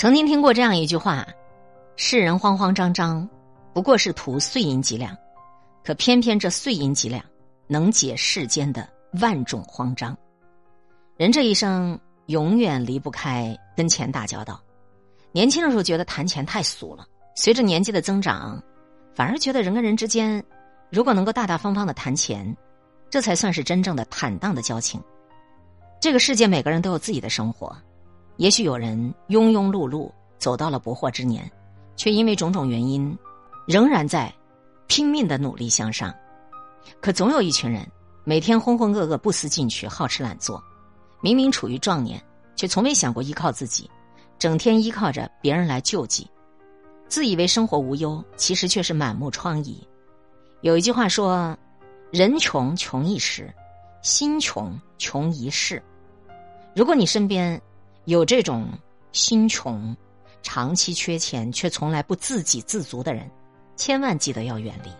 [0.00, 1.28] 曾经听过这样一句话
[1.94, 3.28] ：“世人慌慌张张，
[3.74, 5.14] 不过是图碎银几两，
[5.84, 7.22] 可偏偏这碎银几两，
[7.66, 8.88] 能解世间的
[9.20, 10.16] 万种慌张。”
[11.18, 14.58] 人这一生永远离不开跟钱打交道。
[15.32, 17.04] 年轻的时候觉得谈钱太俗了，
[17.36, 18.58] 随着年纪的增长，
[19.14, 20.42] 反而觉得人跟人之间，
[20.88, 22.56] 如果能够大大方方的谈钱，
[23.10, 24.98] 这才算是真正的坦荡的交情。
[26.00, 27.76] 这个世界每个人都有自己的生活。
[28.40, 28.96] 也许有人
[29.28, 31.48] 庸庸碌碌走到了不惑之年，
[31.94, 33.14] 却因为种种原因，
[33.66, 34.32] 仍然在
[34.86, 36.10] 拼命的努力向上。
[37.02, 37.86] 可总有一群人
[38.24, 40.58] 每天浑浑噩噩、不思进取、好吃懒做，
[41.20, 42.18] 明明处于壮年，
[42.56, 43.90] 却从未想过依靠自己，
[44.38, 46.26] 整天依靠着别人来救济，
[47.08, 49.76] 自以为生活无忧，其实却是满目疮痍。
[50.62, 51.54] 有一句话说
[52.10, 53.52] ：“人穷穷一时，
[54.00, 55.82] 心穷穷一世。”
[56.74, 57.60] 如果你身边，
[58.04, 58.66] 有这种
[59.12, 59.96] 心穷、
[60.42, 63.30] 长期缺钱却从来不自给自足的人，
[63.76, 64.90] 千万记得要远离。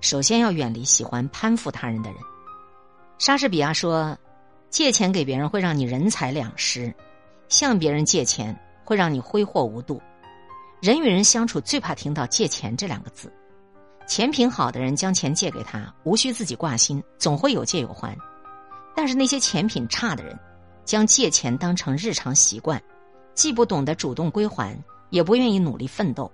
[0.00, 2.18] 首先要远离喜欢攀附他人的人。
[3.18, 4.16] 莎士比亚说
[4.70, 6.94] ：“借钱给别人会让你人财两失，
[7.48, 10.00] 向别人借钱会让你挥霍无度。”
[10.80, 13.30] 人与人相处最怕听到“借钱”这两个字。
[14.06, 18.16] 钱品好的人将钱借给他，无需自己挂心，总会有借有还。
[18.96, 20.38] 但是那些钱品差的人。
[20.84, 22.82] 将借钱当成日常习惯，
[23.34, 24.76] 既不懂得主动归还，
[25.10, 26.30] 也不愿意努力奋斗。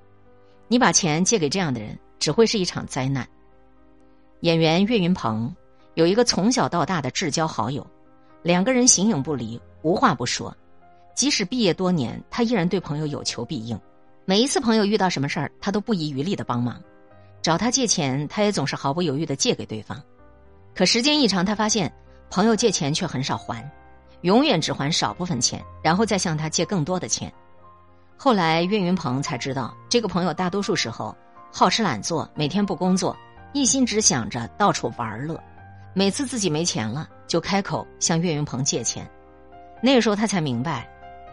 [0.69, 3.27] 你把钱借给这样的人，只会是一场灾难。
[4.41, 5.55] 演员岳云鹏
[5.94, 7.86] 有一个从小到大的至交好友，
[8.42, 10.55] 两个人形影不离，无话不说。
[11.14, 13.78] 即使毕业多年，他依然对朋友有求必应。
[14.25, 16.83] 每一次朋友遇到什么事儿，他都不遗余力的帮忙。
[17.41, 20.03] 找他借钱，他也总是毫不犹豫的借给对方。
[20.75, 21.91] 可时间一长，他发现
[22.28, 23.64] 朋友借钱却很少还。
[24.22, 27.33] 永远只还少部分钱，然后再向他借更多的钱。
[28.17, 31.14] 后来岳云鹏才知道，这个朋友大多数时候
[31.53, 33.17] 好吃懒做，每天不工作，
[33.53, 35.39] 一心只想着到处玩乐。
[35.94, 39.09] 每次自己没钱了，就开口向岳云鹏借钱。
[39.82, 40.88] 那个时候他才明白，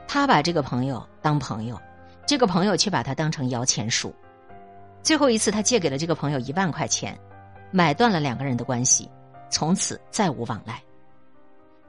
[0.08, 1.80] 他把这个朋友当朋友，
[2.26, 4.14] 这个朋友却把他当成摇钱树。
[5.02, 7.18] 最后一次，他借给了这个朋友一万块钱，
[7.72, 9.10] 买断了两个人的关系，
[9.50, 10.82] 从此再无往来。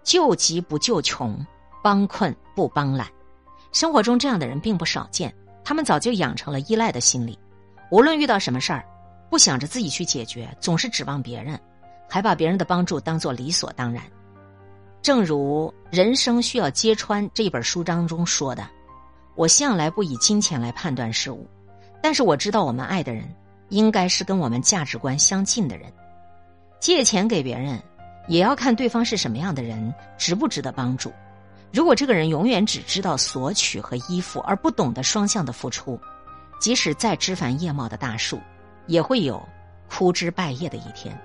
[0.04, 1.34] 救急不救穷，
[1.82, 3.09] 帮困不帮懒。
[3.72, 5.34] 生活中这样的人并不少见，
[5.65, 7.37] 他们早就养成了依赖的心理。
[7.91, 8.84] 无论遇到什么事儿，
[9.31, 11.59] 不想着自己去解决，总是指望别人，
[12.09, 14.03] 还把别人的帮助当做理所当然。
[15.03, 18.69] 正如《人生需要揭穿》这本书当中说的
[19.34, 21.47] ：“我向来不以金钱来判断事物，
[22.03, 23.28] 但是我知道我们爱的人，
[23.70, 25.93] 应该是跟我们价值观相近的人。
[26.78, 27.82] 借钱给别人。”
[28.27, 31.12] 也要看对方是什么样的人，值不值得帮助。
[31.73, 36.01] 如果这个人永远只知道索取和依附，而不懂得双向的付出，
[36.61, 38.41] 即使再枝繁叶茂的大树，
[38.87, 39.47] 也会有
[39.89, 41.17] 枯枝败叶的一天。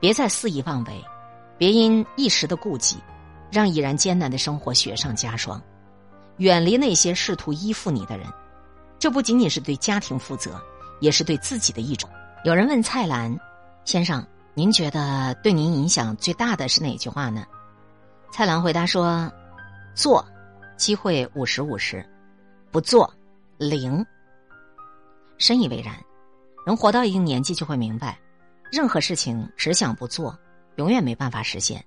[0.00, 1.04] 别再肆意妄为，
[1.56, 2.96] 别因一时的顾忌，
[3.50, 5.60] 让已然艰难的生活雪上加霜。
[6.38, 8.26] 远离那些试图依附你的人，
[8.98, 10.60] 这不仅仅是对家庭负责，
[11.00, 12.10] 也是对自己的一种。
[12.44, 13.34] 有人问蔡澜
[13.84, 14.24] 先生。
[14.58, 17.46] 您觉得对您影响最大的是哪句话呢？
[18.32, 19.32] 蔡澜回答说
[19.94, 20.26] ：“做，
[20.76, 22.02] 机会五十五十；
[22.72, 23.08] 不做，
[23.56, 24.04] 零。”
[25.38, 25.94] 深以为然。
[26.66, 28.18] 人活到一定年纪就会明白，
[28.72, 30.36] 任何事情只想不做，
[30.74, 31.80] 永远没办法实现。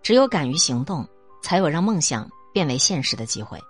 [0.00, 1.04] 只有敢于行动，
[1.42, 3.60] 才有让梦想变为现实的机会。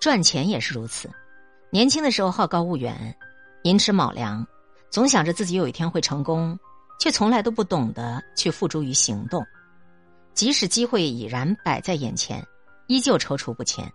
[0.00, 1.10] 赚钱也是如此。
[1.68, 3.14] 年轻的时候好高骛远，
[3.64, 4.46] 寅吃卯粮，
[4.88, 6.58] 总想着自己有一天会成功。
[7.02, 9.44] 却从来都不懂得去付诸于行动，
[10.34, 12.40] 即使机会已然摆在眼前，
[12.86, 13.92] 依旧踌躇不前。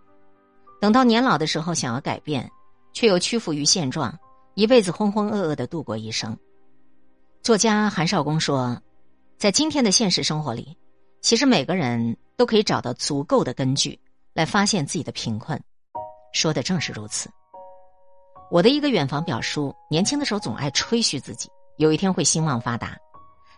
[0.78, 2.46] 等到年老的时候，想要改变，
[2.92, 4.14] 却又屈服于现状，
[4.56, 6.36] 一辈子浑浑噩噩的度过一生。
[7.42, 8.78] 作家韩少功说
[9.40, 10.76] ：“在今天的现实生活里，
[11.22, 13.98] 其实每个人都可以找到足够的根据
[14.34, 15.58] 来发现自己的贫困。”
[16.34, 17.30] 说的正是如此。
[18.50, 21.48] 我的一个远房表叔，年轻的时候总爱吹嘘自己。
[21.78, 22.96] 有一天会兴旺发达，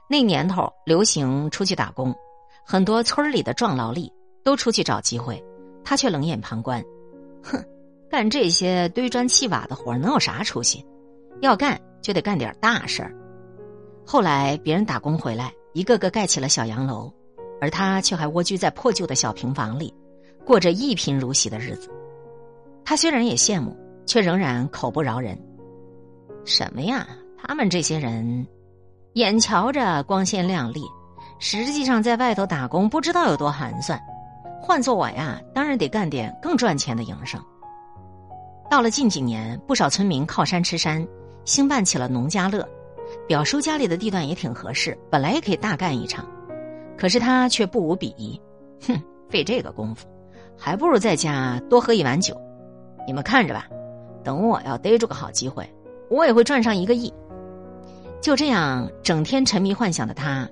[0.07, 2.15] 那年头流行出去打工，
[2.67, 4.13] 很多村里的壮劳力
[4.45, 5.43] 都出去找机会，
[5.83, 6.85] 他却冷眼旁观，
[7.43, 7.59] 哼，
[8.11, 10.85] 干这些堆砖砌瓦的活能有啥出息？
[11.41, 13.11] 要干就得干点大事儿。
[14.05, 17.11] 后来别人打工回来，一个个盖起了小洋楼，
[17.59, 19.95] 而他却还蜗居在破旧的小平房里，
[20.45, 21.91] 过着一贫如洗的日子。
[22.85, 23.75] 他虽然也羡慕，
[24.05, 25.39] 却仍然口不饶人。
[26.45, 27.09] 什么呀？
[27.43, 28.47] 他们这些人，
[29.15, 30.83] 眼瞧着光鲜亮丽，
[31.39, 34.01] 实际上在外头打工不知道有多寒酸。
[34.63, 37.43] 换做我呀，当然得干点更赚钱的营生。
[38.71, 41.05] 到了近几年，不少村民靠山吃山，
[41.45, 42.67] 兴办起了农家乐。
[43.27, 46.25] 表叔家里的地段也挺合适，本来也可以大干一场，
[46.97, 48.41] 可是他却不无鄙夷，
[48.87, 50.07] 哼，费这个功夫，
[50.57, 52.41] 还不如在家多喝一碗酒。
[53.07, 53.67] 你们看着吧，
[54.23, 55.69] 等我要逮住个好机会，
[56.09, 57.13] 我也会赚上一个亿。
[58.21, 60.47] 就这样，整天沉迷幻想的他，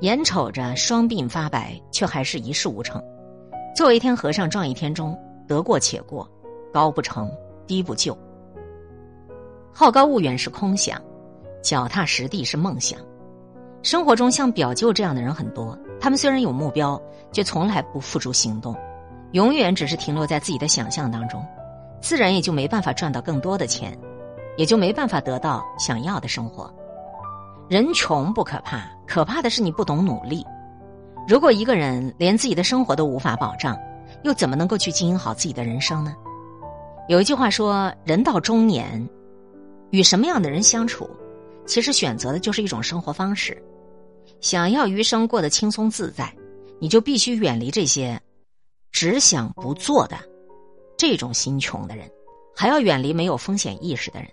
[0.00, 3.02] 眼瞅着双鬓发白，却还是一事无成。
[3.74, 5.18] 做一天和尚撞一天钟，
[5.48, 6.28] 得过且过，
[6.72, 7.28] 高不成
[7.66, 8.16] 低不就。
[9.72, 11.00] 好高骛远是空想，
[11.60, 12.98] 脚踏实地是梦想。
[13.82, 17.00] 生活中像表舅这样的人很多，他们虽然有目标，
[17.32, 18.76] 却从来不付诸行动，
[19.32, 21.44] 永远只是停留在自己的想象当中，
[22.00, 23.96] 自然也就没办法赚到更多的钱，
[24.56, 26.72] 也就没办法得到想要的生活。
[27.68, 30.42] 人穷不可怕，可怕的是你不懂努力。
[31.26, 33.78] 如果一个人连自己的生活都无法保障，
[34.24, 36.16] 又怎么能够去经营好自己的人生呢？
[37.08, 39.06] 有一句话说：“人到中年，
[39.90, 41.10] 与什么样的人相处，
[41.66, 43.62] 其实选择的就是一种生活方式。
[44.40, 46.34] 想要余生过得轻松自在，
[46.80, 48.18] 你就必须远离这些
[48.92, 50.16] 只想不做的
[50.96, 52.10] 这种心穷的人，
[52.56, 54.30] 还要远离没有风险意识的人。”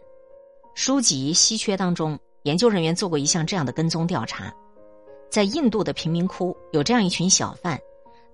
[0.74, 2.18] 书籍稀缺当中。
[2.46, 4.54] 研究人员做过一项这样的跟踪调查，
[5.32, 7.80] 在印度的贫民窟有这样一群小贩，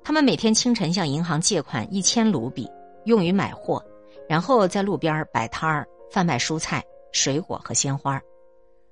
[0.03, 2.69] 他们每天清晨向银行借款一千卢比
[3.05, 3.81] 用于买货，
[4.27, 8.21] 然后在路边摆摊儿贩卖蔬菜、水果和鲜花。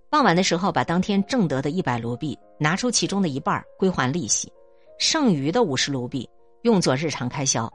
[0.09, 4.49] 傍晚的时候，把当天挣得的一百卢比拿出其中的一半归还利息，
[4.97, 6.27] 剩余的五十卢比
[6.61, 7.69] 用作日常开销。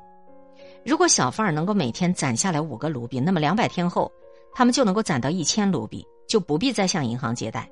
[0.83, 4.11] 如果小贩能够每天攒下来五个卢比，那么两百天后，
[4.55, 6.07] 他们就能够攒到一千卢比。
[6.27, 7.71] 就不必再向银行借贷，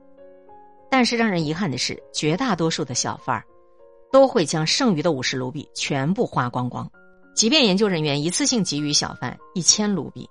[0.90, 3.42] 但是让人遗憾的是，绝大多数的小贩儿
[4.12, 6.88] 都会将剩余的五十卢比全部花光光。
[7.34, 10.28] 即便研究人员一次性给予小贩一千卢比，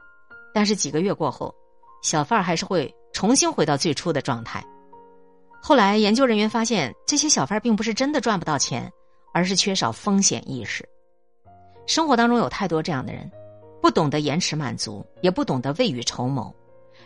[0.53, 1.53] 但是几个月过后，
[2.03, 4.63] 小贩儿还是会重新回到最初的状态。
[5.61, 8.89] 后来，研究人员发现，这些小贩儿并不是真的赚不到钱，
[9.33, 10.87] 而是缺少风险意识。
[11.87, 13.29] 生活当中有太多这样的人，
[13.81, 16.53] 不懂得延迟满足，也不懂得未雨绸缪。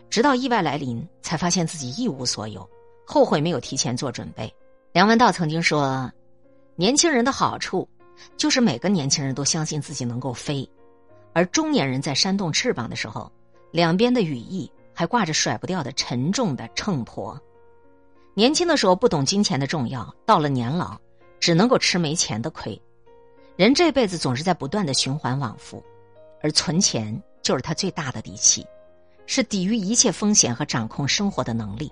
[0.10, 2.69] 直到意外来临，才发现自己一无所有，
[3.06, 4.54] 后悔没有提前做准备。
[4.92, 6.12] 梁文道曾经说
[6.75, 7.88] ：“年轻人的好处，
[8.38, 10.69] 就是每个年轻人都相信自己能够飞，
[11.33, 13.31] 而中年人在扇动翅膀的时候，
[13.71, 17.38] 两边的羽翼还挂着甩不掉的沉重的秤砣。
[18.33, 20.98] 年轻的时候不懂金钱的重要，到了年老，
[21.39, 22.80] 只能够吃没钱的亏。
[23.56, 25.81] 人这辈子总是在不断的循环往复，
[26.45, 28.63] 而存钱就是他最大的底气。”
[29.27, 31.92] 是抵御一切风险和掌控生活的能力。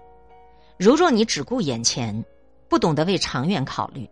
[0.77, 2.23] 如若你只顾眼前，
[2.69, 4.07] 不懂得为长远考虑，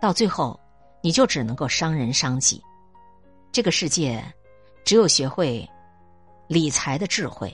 [0.00, 0.58] 到最后
[1.02, 2.62] 你就只能够伤人伤己。
[3.50, 4.24] 这个世界，
[4.84, 5.68] 只有学会
[6.46, 7.52] 理财的智慧，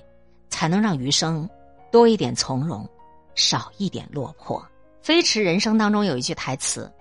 [0.51, 1.49] 才能让余生
[1.91, 2.87] 多一点从容，
[3.35, 4.63] 少一点落魄。
[5.01, 6.93] 飞驰人生当中有一句台词：“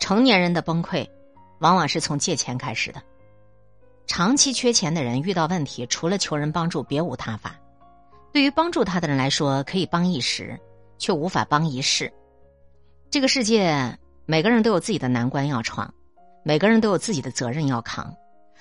[0.00, 1.08] 成年人的崩溃，
[1.60, 3.00] 往往是从借钱开始的。”
[4.08, 7.54] 长期缺钱的人遇到问题，除了求人帮助，别无他法。
[8.32, 10.58] 对于帮助他的人来说，可以帮一时，
[10.98, 12.10] 却无法帮一世。
[13.10, 15.92] 这个世界，每个人都有自己的难关要闯，
[16.42, 18.12] 每个人都有自己的责任要扛。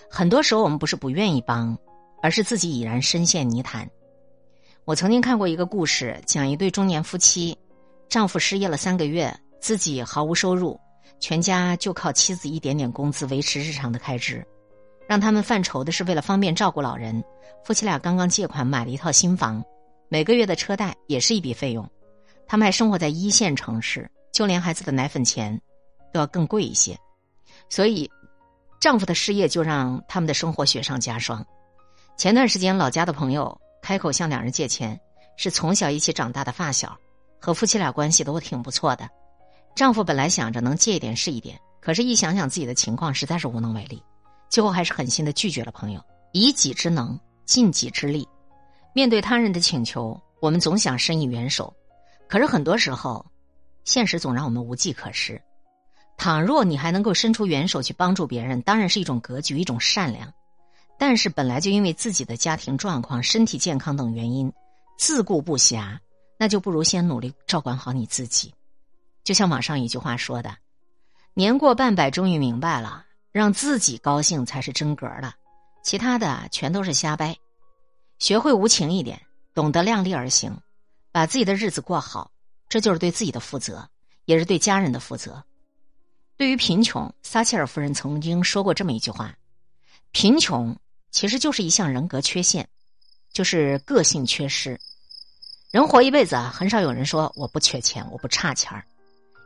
[0.09, 1.75] 很多时候，我们不是不愿意帮，
[2.21, 3.89] 而是自己已然深陷泥潭。
[4.83, 7.57] 我曾经看过一个故事，讲一对中年夫妻，
[8.09, 10.80] 丈夫失业了三个月，自己毫无收入，
[11.19, 14.45] 全家就靠妻子一点点工资维持日常的开支。
[15.07, 17.23] 让他们犯愁的是，为了方便照顾老人，
[17.64, 19.64] 夫妻俩刚刚借款买了一套新房，
[20.09, 21.90] 每个月的车贷也是一笔费用。
[22.45, 25.59] 他们还生活在一线城市，就连孩子的奶粉钱
[26.14, 26.97] 都要更贵一些。
[27.69, 28.09] 所以，
[28.80, 31.45] 丈夫的失业就让他们的生活雪上加霜。
[32.18, 34.99] 前段时间，老家的朋友开口向两人借钱，
[35.37, 36.97] 是从小一起长大的发小，
[37.40, 39.09] 和夫妻俩关系都挺不错的。
[39.76, 44.02] 丈夫本来想着能借一点是一点，可是，一想想自己的情况，实在是无能为力。
[44.49, 46.04] 最后还是狠心的拒绝了朋友。
[46.33, 48.27] 以己之能尽己之力，
[48.94, 51.73] 面对他人的请求，我们总想伸以援手，
[52.27, 53.25] 可是很多时候，
[53.85, 55.42] 现实总让我们无计可施。
[56.18, 60.31] 倘若你还能够伸出援手去帮助别人，当然是一种格局，一种善良。
[60.99, 64.51] 但是本来就因为自己的家庭状况、身体健康等原因，
[64.97, 65.97] 自顾不暇，
[66.37, 68.54] 那就不如先努力照管好你自己。
[69.23, 70.56] 就像网上一句话说的
[71.33, 73.06] ：“年过半百，终于明白了。”
[73.37, 75.31] 让自己高兴才是真格的，
[75.83, 77.37] 其他的全都是瞎掰。
[78.17, 79.21] 学会无情一点，
[79.53, 80.59] 懂得量力而行，
[81.11, 82.31] 把自己的日子过好，
[82.67, 83.87] 这就是对自己的负责，
[84.25, 85.44] 也是对家人的负责。
[86.35, 89.35] 对于贫穷，撒切尔夫人曾经说过这么一句话
[90.11, 90.75] ：“贫穷
[91.11, 92.67] 其实就是一项人格缺陷，
[93.31, 94.79] 就是个性缺失。
[95.69, 98.83] 人活一辈子啊，很少有人说我不缺钱，我不差钱儿。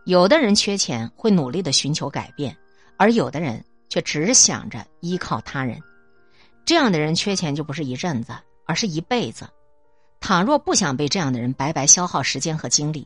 [0.06, 2.56] 有的人缺钱会努力的寻求改变，
[2.96, 5.78] 而有的人却只想着依靠他人。
[6.64, 8.32] 这样的人缺钱就不是一阵子，
[8.66, 9.46] 而是一辈子。
[10.22, 13.06] 倘若不想被这样的人白白消耗时间和精力，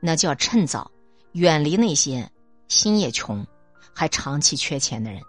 [0.00, 0.88] 那就要趁早
[1.32, 2.30] 远离那些
[2.68, 3.44] 心也穷
[3.92, 5.20] 还长期缺钱的人，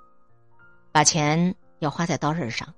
[0.91, 2.72] 把钱要花在刀刃上，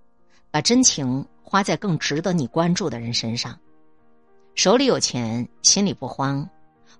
[0.49, 3.59] 把真情花在更值得你关注的人身上。
[4.55, 6.47] 手里有钱，心里不慌。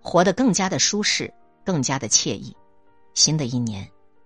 [0.06, 2.54] 活得更加的舒适，更加的惬意。
[3.14, 3.90] 新的一年，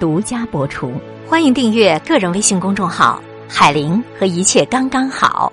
[0.00, 0.90] 独家播出，
[1.28, 5.52] 欢迎订阅个人微信公众号“海林”和一切刚刚好。